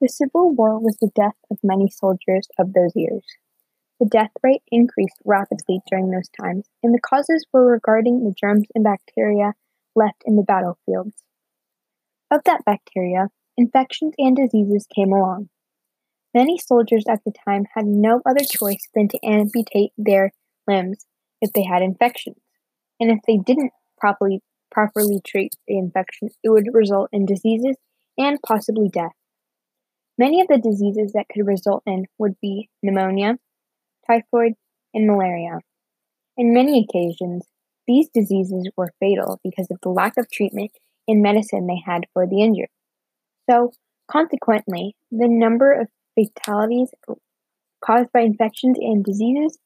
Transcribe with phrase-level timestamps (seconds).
[0.00, 3.22] The Civil War was the death of many soldiers of those years.
[3.98, 8.68] The death rate increased rapidly during those times, and the causes were regarding the germs
[8.74, 9.52] and bacteria
[9.94, 11.22] left in the battlefields.
[12.30, 13.28] Of that bacteria,
[13.58, 15.50] infections and diseases came along.
[16.32, 20.32] Many soldiers at the time had no other choice than to amputate their
[20.66, 21.04] limbs
[21.42, 22.40] if they had infections,
[22.98, 24.40] and if they didn't properly
[24.70, 27.76] properly treat the infection, it would result in diseases
[28.16, 29.12] and possibly death.
[30.20, 33.38] Many of the diseases that could result in would be pneumonia,
[34.06, 34.52] typhoid,
[34.92, 35.60] and malaria.
[36.36, 37.46] In many occasions,
[37.86, 40.72] these diseases were fatal because of the lack of treatment
[41.08, 42.68] and medicine they had for the injured.
[43.48, 43.72] So,
[44.10, 46.90] consequently, the number of fatalities
[47.82, 49.56] caused by infections and diseases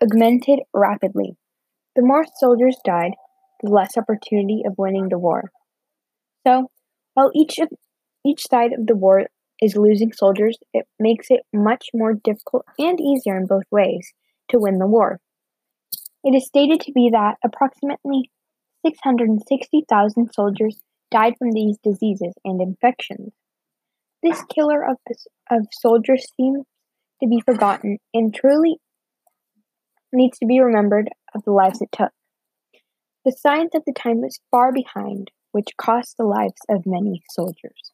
[0.00, 1.36] augmented rapidly.
[1.96, 3.14] The more soldiers died,
[3.64, 5.50] the less opportunity of winning the war.
[6.46, 6.70] So,
[7.14, 7.68] while each of
[8.24, 9.26] each side of the war
[9.60, 14.12] is losing soldiers, it makes it much more difficult and easier in both ways
[14.48, 15.20] to win the war.
[16.24, 18.30] It is stated to be that approximately
[18.84, 23.32] 660,000 soldiers died from these diseases and infections.
[24.22, 24.96] This killer of,
[25.50, 26.64] of soldiers seems
[27.22, 28.76] to be forgotten and truly
[30.12, 32.12] needs to be remembered of the lives it took.
[33.24, 37.92] The science of the time was far behind, which cost the lives of many soldiers.